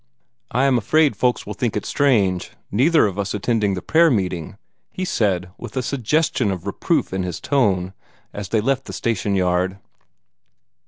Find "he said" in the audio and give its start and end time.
4.91-5.51